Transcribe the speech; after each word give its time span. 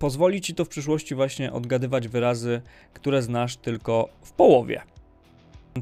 pozwoli 0.00 0.40
ci 0.40 0.54
to 0.54 0.64
w 0.64 0.68
przyszłości 0.68 1.14
właśnie 1.14 1.52
odgadywać 1.52 2.08
wyrazy, 2.08 2.62
które 2.92 3.22
znasz 3.22 3.56
tylko 3.56 4.08
w 4.22 4.32
połowie. 4.32 4.82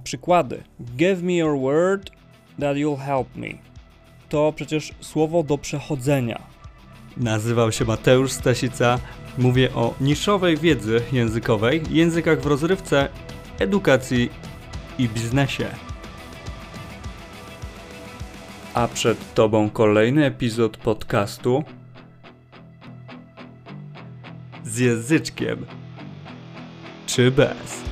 Przykłady. 0.04 0.62
Give 0.96 1.22
me 1.22 1.32
your 1.32 1.60
word 1.60 2.10
that 2.60 2.76
you'll 2.76 2.98
help 2.98 3.36
me. 3.36 3.48
To 4.28 4.52
przecież 4.56 4.92
słowo 5.00 5.42
do 5.42 5.58
przechodzenia. 5.58 6.42
Nazywam 7.16 7.72
się 7.72 7.84
Mateusz 7.84 8.32
Stasica. 8.32 8.98
Mówię 9.38 9.74
o 9.74 9.94
niszowej 10.00 10.56
wiedzy 10.56 11.00
językowej, 11.12 11.82
językach 11.90 12.40
w 12.40 12.46
rozrywce, 12.46 13.08
edukacji 13.58 14.30
i 14.98 15.08
biznesie. 15.08 15.66
A 18.74 18.88
przed 18.88 19.34
Tobą 19.34 19.70
kolejny 19.70 20.26
epizod 20.26 20.76
podcastu 20.76 21.64
z 24.78 24.80
języczkiem 24.80 25.66
czy 27.06 27.30
bez. 27.30 27.84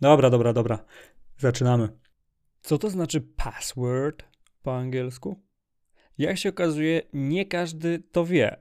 Dobra, 0.00 0.30
dobra, 0.30 0.52
dobra. 0.52 0.84
Zaczynamy. 1.38 1.88
Co 2.62 2.78
to 2.78 2.90
znaczy 2.90 3.20
password 3.20 4.24
po 4.62 4.76
angielsku? 4.76 5.42
Jak 6.18 6.38
się 6.38 6.48
okazuje, 6.48 7.02
nie 7.12 7.46
każdy 7.46 8.02
to 8.12 8.24
wie. 8.24 8.56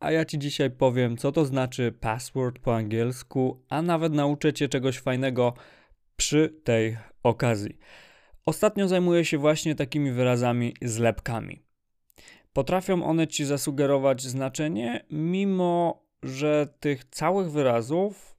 A 0.00 0.10
ja 0.10 0.24
ci 0.24 0.38
dzisiaj 0.38 0.70
powiem, 0.70 1.16
co 1.16 1.32
to 1.32 1.44
znaczy 1.44 1.92
password 1.92 2.58
po 2.58 2.76
angielsku, 2.76 3.64
a 3.68 3.82
nawet 3.82 4.12
nauczę 4.12 4.52
cię 4.52 4.68
czegoś 4.68 4.98
fajnego 4.98 5.54
przy 6.16 6.60
tej 6.64 6.96
okazji. 7.22 7.78
Ostatnio 8.46 8.88
zajmuję 8.88 9.24
się 9.24 9.38
właśnie 9.38 9.74
takimi 9.74 10.12
wyrazami 10.12 10.74
zlepkami. 10.82 11.65
Potrafią 12.56 13.04
one 13.04 13.26
ci 13.26 13.44
zasugerować 13.44 14.22
znaczenie, 14.22 15.04
mimo 15.10 16.02
że 16.22 16.68
tych 16.80 17.04
całych 17.04 17.50
wyrazów 17.50 18.36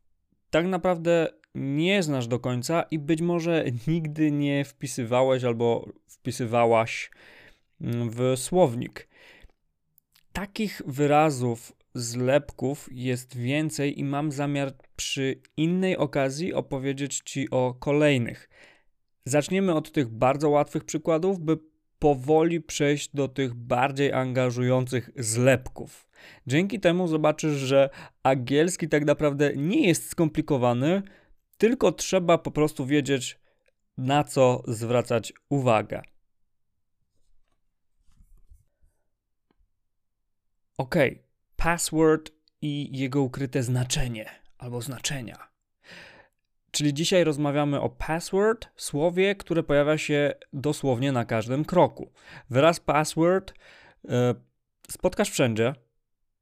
tak 0.49 0.65
naprawdę 0.65 1.27
nie 1.55 2.03
znasz 2.03 2.27
do 2.27 2.39
końca 2.39 2.83
i 2.91 2.99
być 2.99 3.21
może 3.21 3.65
nigdy 3.87 4.31
nie 4.31 4.65
wpisywałeś 4.65 5.43
albo 5.43 5.89
wpisywałaś 6.07 7.11
w 7.81 8.33
słownik. 8.35 9.07
Takich 10.33 10.81
wyrazów, 10.85 11.73
zlepków 11.95 12.89
jest 12.91 13.37
więcej 13.37 13.99
i 13.99 14.03
mam 14.03 14.31
zamiar 14.31 14.73
przy 14.95 15.41
innej 15.57 15.97
okazji 15.97 16.53
opowiedzieć 16.53 17.21
Ci 17.25 17.49
o 17.49 17.73
kolejnych. 17.79 18.49
Zaczniemy 19.25 19.73
od 19.75 19.91
tych 19.91 20.09
bardzo 20.09 20.49
łatwych 20.49 20.83
przykładów, 20.83 21.39
by 21.39 21.57
powoli 21.99 22.61
przejść 22.61 23.09
do 23.13 23.27
tych 23.27 23.53
bardziej 23.53 24.13
angażujących 24.13 25.09
zlepków. 25.15 26.07
Dzięki 26.47 26.79
temu 26.79 27.07
zobaczysz, 27.07 27.53
że 27.53 27.89
angielski 28.23 28.89
tak 28.89 29.05
naprawdę 29.05 29.55
nie 29.55 29.87
jest 29.87 30.09
skomplikowany, 30.09 31.01
tylko 31.57 31.91
trzeba 31.91 32.37
po 32.37 32.51
prostu 32.51 32.85
wiedzieć, 32.85 33.39
na 33.97 34.23
co 34.23 34.63
zwracać 34.67 35.33
uwagę. 35.49 36.01
Ok, 40.77 40.95
password 41.55 42.31
i 42.61 42.99
jego 42.99 43.21
ukryte 43.21 43.63
znaczenie 43.63 44.29
albo 44.57 44.81
znaczenia. 44.81 45.46
Czyli 46.77 46.93
dzisiaj 46.93 47.23
rozmawiamy 47.23 47.81
o 47.81 47.89
password, 47.89 48.67
słowie, 48.75 49.35
które 49.35 49.63
pojawia 49.63 49.97
się 49.97 50.33
dosłownie 50.53 51.11
na 51.11 51.25
każdym 51.25 51.65
kroku. 51.65 52.11
Wyraz 52.49 52.79
password 52.79 53.51
y, 53.51 54.09
spotkasz 54.89 55.29
wszędzie, 55.29 55.73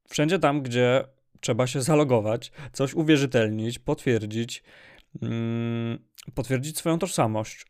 wszędzie 0.09 0.39
tam, 0.39 0.61
gdzie 0.61 1.03
trzeba 1.39 1.67
się 1.67 1.81
zalogować, 1.81 2.51
coś 2.73 2.93
uwierzytelnić, 2.93 3.79
potwierdzić, 3.79 4.63
mm, 5.21 5.99
potwierdzić 6.33 6.77
swoją 6.77 6.99
tożsamość. 6.99 7.65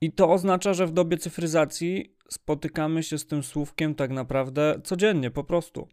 I 0.00 0.12
to 0.12 0.32
oznacza, 0.32 0.74
że 0.74 0.86
w 0.86 0.92
dobie 0.92 1.18
cyfryzacji 1.18 2.16
spotykamy 2.30 3.02
się 3.02 3.18
z 3.18 3.26
tym 3.26 3.42
słówkiem 3.42 3.94
tak 3.94 4.10
naprawdę 4.10 4.80
codziennie, 4.84 5.30
po 5.30 5.44
prostu. 5.44 5.88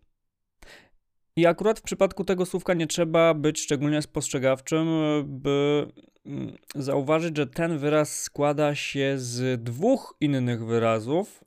I 1.35 1.45
akurat 1.45 1.79
w 1.79 1.83
przypadku 1.83 2.23
tego 2.23 2.45
słówka 2.45 2.73
nie 2.73 2.87
trzeba 2.87 3.33
być 3.33 3.61
szczególnie 3.61 4.01
spostrzegawczym, 4.01 4.87
by 5.25 5.87
mm, 6.25 6.57
zauważyć, 6.75 7.37
że 7.37 7.47
ten 7.47 7.77
wyraz 7.77 8.21
składa 8.21 8.75
się 8.75 9.13
z 9.17 9.63
dwóch 9.63 10.15
innych 10.21 10.65
wyrazów. 10.65 11.43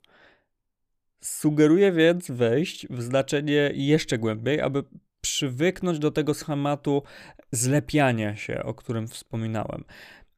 Sugeruje 1.21 1.91
więc 1.91 2.31
wejść 2.31 2.87
w 2.87 3.01
znaczenie 3.01 3.71
jeszcze 3.73 4.17
głębiej, 4.17 4.61
aby 4.61 4.83
przywyknąć 5.21 5.99
do 5.99 6.11
tego 6.11 6.33
schematu 6.33 7.03
zlepiania 7.51 8.35
się, 8.35 8.63
o 8.63 8.73
którym 8.73 9.07
wspominałem. 9.07 9.83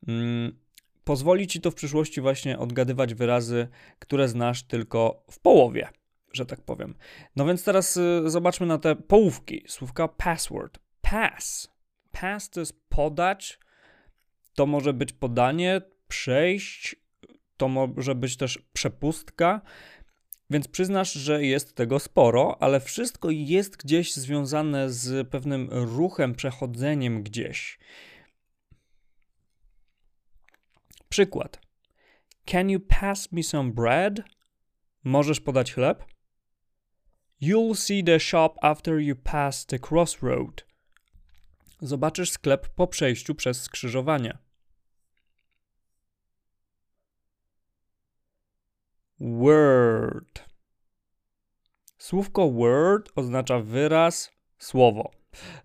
Mm, 0.08 0.60
pozwoli 1.04 1.48
ci 1.48 1.62
to 1.62 1.72
w 1.72 1.76
przyszłości 1.76 2.22
właśnie 2.22 2.60
odgadywać 2.60 3.14
wyrazy, 3.14 3.68
które 4.00 4.28
znasz 4.28 4.64
tylko 4.64 5.24
w 5.32 5.40
połowie 5.40 5.90
że 6.34 6.46
tak 6.46 6.62
powiem. 6.62 6.96
No 7.36 7.46
więc 7.46 7.64
teraz 7.64 7.98
y, 7.98 8.22
zobaczmy 8.26 8.68
na 8.68 8.78
te 8.78 8.96
połówki. 8.96 9.64
Słówka 9.68 10.08
password. 10.08 10.80
Pass. 11.02 11.74
Pass 12.12 12.50
to 12.50 12.60
jest 12.60 12.90
podać, 12.90 13.60
to 14.54 14.66
może 14.66 14.94
być 14.94 15.14
podanie, 15.14 15.82
przejść, 16.08 16.96
to 17.58 17.68
może 17.68 18.16
być 18.16 18.38
też 18.38 18.60
przepustka. 18.74 19.62
Więc 20.50 20.68
przyznasz, 20.68 21.14
że 21.14 21.46
jest 21.46 21.76
tego 21.76 22.00
sporo, 22.00 22.58
ale 22.64 22.80
wszystko 22.80 23.30
jest 23.30 23.78
gdzieś 23.78 24.14
związane 24.14 24.90
z 24.90 25.30
pewnym 25.30 25.70
ruchem, 25.72 26.36
przechodzeniem 26.36 27.24
gdzieś. 27.24 27.80
Przykład. 31.10 31.62
Can 32.46 32.70
you 32.70 32.80
pass 32.80 33.32
me 33.32 33.44
some 33.44 33.72
bread? 33.72 34.22
Możesz 35.04 35.40
podać 35.40 35.74
chleb? 35.74 36.06
You'll 37.42 37.76
see 37.76 38.04
the 38.04 38.20
shop 38.20 38.50
after 38.62 39.00
you 39.00 39.16
pass 39.16 39.66
the 39.66 39.80
crossroad. 39.80 40.66
Zobaczysz 41.82 42.32
sklep 42.32 42.68
po 42.68 42.88
przejściu 42.88 43.36
przez 43.36 43.62
skrzyżowanie. 43.62 44.38
Word. 49.20 50.50
Słówko 51.98 52.52
word 52.52 53.12
oznacza 53.16 53.60
wyraz, 53.60 54.32
słowo. 54.58 55.12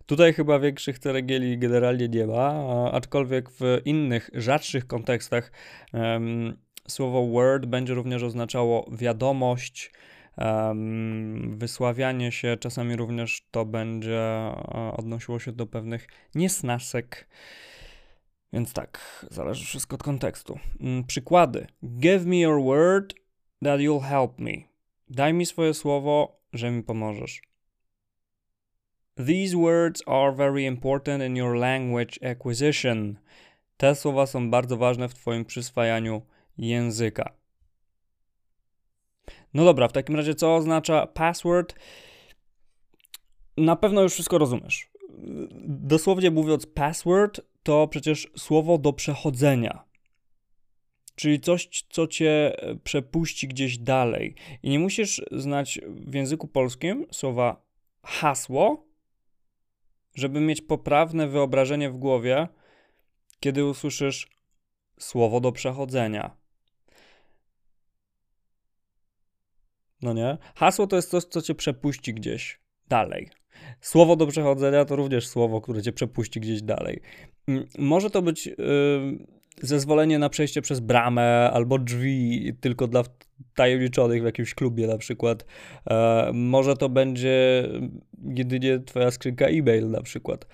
Tutaj 0.07 0.33
chyba 0.33 0.59
większych 0.59 0.99
ceregieli 0.99 1.59
generalnie 1.59 2.09
nie 2.09 2.27
ma, 2.27 2.91
aczkolwiek 2.93 3.51
w 3.51 3.81
innych, 3.85 4.31
rzadszych 4.35 4.87
kontekstach 4.87 5.53
um, 5.93 6.57
słowo 6.89 7.27
word 7.27 7.67
będzie 7.67 7.95
również 7.95 8.23
oznaczało 8.23 8.91
wiadomość, 8.93 9.93
wysławianie 11.49 12.33
się, 12.33 12.57
czasami 12.61 12.97
również 12.97 13.47
to 13.51 13.65
będzie 13.65 14.21
e, 14.21 14.93
odnosiło 14.97 15.39
się 15.39 15.53
do 15.53 15.67
pewnych 15.67 16.09
niesnasek. 16.35 17.29
Więc 18.53 18.73
tak, 18.73 19.27
zależy 19.31 19.65
wszystko 19.65 19.95
od 19.95 20.03
kontekstu. 20.03 20.59
Mm, 20.81 21.05
przykłady. 21.05 21.67
Give 21.85 22.27
me 22.27 22.39
your 22.39 22.63
word 22.63 23.15
that 23.63 23.81
you'll 23.81 24.03
help 24.03 24.39
me. 24.39 24.53
Daj 25.09 25.35
mi 25.35 25.47
swoje 25.47 25.75
słowo, 25.75 26.41
że 26.53 26.71
mi 26.71 26.83
pomożesz. 26.83 27.43
These 29.17 29.57
words 29.57 30.03
are 30.07 30.33
very 30.33 30.63
important 30.63 31.23
in 31.23 31.37
your 31.37 31.57
language 31.57 32.31
acquisition. 32.31 33.17
Te 33.77 33.95
słowa 33.95 34.27
są 34.27 34.51
bardzo 34.51 34.77
ważne 34.77 35.09
w 35.09 35.15
Twoim 35.15 35.45
przyswajaniu 35.45 36.23
języka. 36.59 37.44
No 39.55 39.65
dobra, 39.65 39.89
w 39.89 39.93
takim 39.93 40.17
razie 40.17 40.35
co 40.35 40.57
oznacza 40.57 41.07
password? 41.07 41.75
Na 43.57 43.77
pewno 43.77 44.03
już 44.03 44.13
wszystko 44.13 44.39
rozumiesz. 44.39 44.91
Dosłownie 45.67 46.31
mówiąc, 46.31 46.67
password 46.67 47.41
to 47.63 47.89
przecież 47.89 48.29
słowo 48.37 48.79
do 48.79 48.93
przechodzenia. 48.93 49.85
Czyli 51.15 51.41
coś, 51.41 51.85
co 51.91 52.07
cię 52.07 52.57
przepuści 52.85 53.49
gdzieś 53.49 53.79
dalej. 53.79 54.35
I 54.63 54.71
nie 54.71 54.79
musisz 54.79 55.23
znać 55.33 55.81
w 55.87 56.15
języku 56.15 56.49
polskim 56.49 57.07
słowa 57.13 57.63
hasło, 58.03 58.87
żeby 60.15 60.41
mieć 60.41 60.61
poprawne 60.61 61.29
wyobrażenie 61.29 61.91
w 61.91 61.97
głowie, 61.97 62.49
kiedy 63.41 63.65
usłyszysz 63.65 64.29
słowo 64.99 65.41
do 65.41 65.53
przechodzenia. 65.53 66.44
No 70.05 70.13
nie? 70.13 70.39
Hasło 70.55 70.87
to 70.87 70.97
jest 70.97 71.11
coś, 71.11 71.25
co 71.25 71.43
cię 71.43 71.55
przepuści 71.55 72.15
gdzieś 72.15 72.61
dalej. 72.89 73.29
Słowo 73.81 74.17
do 74.17 74.27
przechodzenia 74.27 74.85
to 74.85 74.97
również 74.97 75.27
słowo, 75.27 75.61
które 75.61 75.83
cię 75.83 75.93
przepuści 75.93 76.41
gdzieś 76.41 76.63
dalej. 76.63 77.01
Mm, 77.49 77.67
może 77.79 78.11
to 78.11 78.23
być 78.23 78.47
yy, 78.47 78.55
zezwolenie 79.63 80.19
na 80.19 80.29
przejście 80.29 80.63
przez 80.63 80.81
bramę 80.81 81.51
albo 81.53 81.79
drzwi 81.79 82.53
tylko 82.61 82.87
dla 82.87 83.03
tajemniczonych 83.55 84.23
w 84.23 84.25
jakimś 84.25 84.55
klubie 84.55 84.87
na 84.87 84.99
przykład. 84.99 85.45
E, 85.91 86.31
może 86.35 86.77
to 86.77 86.89
będzie 86.89 87.69
jedynie 88.35 88.81
twoja 88.81 89.11
skrzynka 89.11 89.47
e-mail 89.47 89.91
na 89.91 90.03
przykład. 90.03 90.47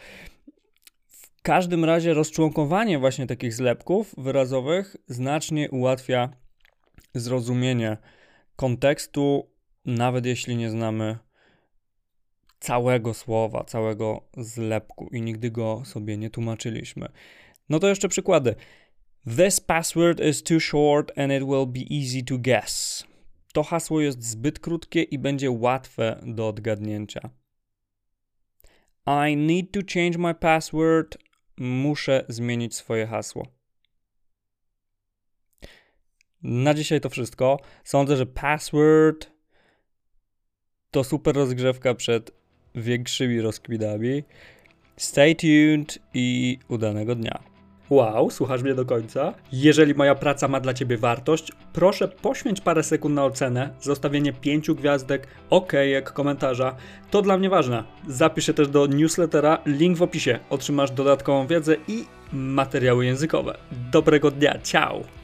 W 1.09 1.43
każdym 1.43 1.85
razie 1.85 2.15
rozczłonkowanie 2.15 2.99
właśnie 2.99 3.27
takich 3.27 3.55
zlepków 3.55 4.15
wyrazowych 4.19 4.97
znacznie 5.07 5.71
ułatwia 5.71 6.31
zrozumienie 7.15 7.97
kontekstu, 8.61 9.51
nawet 9.85 10.27
jeśli 10.27 10.57
nie 10.57 10.71
znamy 10.71 11.19
całego 12.59 13.15
słowa, 13.15 13.65
całego 13.65 14.29
zlepku 14.37 15.09
i 15.13 15.23
nigdy 15.23 15.51
go 15.51 15.83
sobie 15.85 16.17
nie 16.17 16.31
tłumaczyliśmy. 16.31 17.09
No 17.69 17.79
to 17.79 17.89
jeszcze 17.89 18.09
przykłady. 18.09 18.55
This 19.37 19.61
password 19.61 20.21
is 20.21 20.43
too 20.43 20.61
short 20.61 21.19
and 21.19 21.33
it 21.33 21.45
will 21.45 21.67
be 21.67 21.97
easy 21.97 22.23
to 22.23 22.39
guess. 22.39 23.05
To 23.53 23.63
hasło 23.63 24.01
jest 24.01 24.23
zbyt 24.23 24.59
krótkie 24.59 25.03
i 25.03 25.19
będzie 25.19 25.51
łatwe 25.51 26.21
do 26.27 26.49
odgadnięcia. 26.49 27.31
I 29.07 29.37
need 29.37 29.73
to 29.73 29.81
change 29.95 30.19
my 30.19 30.35
password. 30.35 31.19
Muszę 31.59 32.25
zmienić 32.29 32.75
swoje 32.75 33.07
hasło. 33.07 33.60
Na 36.43 36.75
dzisiaj 36.75 37.01
to 37.01 37.11
wszystko. 37.11 37.59
Sądzę, 37.85 38.17
że 38.17 38.27
password 38.27 39.31
to 40.91 41.05
super 41.05 41.37
rozgrzewka 41.37 41.95
przed 41.95 42.31
większymi 42.75 43.41
rozkwinami. 43.41 44.23
Stay 44.97 45.35
tuned 45.35 45.99
i 46.15 46.59
udanego 46.69 47.15
dnia. 47.15 47.51
Wow, 47.91 48.31
słuchasz 48.31 48.63
mnie 48.63 48.75
do 48.75 48.85
końca? 48.85 49.35
Jeżeli 49.53 49.95
moja 49.95 50.15
praca 50.15 50.49
ma 50.49 50.61
dla 50.61 50.75
Ciebie 50.75 50.97
wartość, 50.97 51.53
proszę 51.73 52.09
poświęć 52.09 52.61
parę 52.61 52.83
sekund 52.83 53.15
na 53.15 53.25
ocenę, 53.25 53.75
zostawienie 53.81 54.33
pięciu 54.33 54.75
gwiazdek, 54.75 55.27
okejek, 55.51 56.13
komentarza. 56.13 56.77
To 57.11 57.23
dla 57.23 57.39
mnie 57.39 57.51
ważne. 57.51 57.85
Zapisz 58.09 58.47
się 58.47 58.55
też 58.55 58.69
do 58.69 58.87
newslettera, 58.87 59.59
link 59.67 59.97
w 59.97 60.03
opisie. 60.03 60.39
Otrzymasz 60.51 60.91
dodatkową 60.91 61.47
wiedzę 61.47 61.77
i 61.89 62.05
materiały 62.33 63.07
językowe. 63.07 63.59
Dobrego 63.93 64.31
dnia, 64.31 64.59
ciao! 64.63 65.20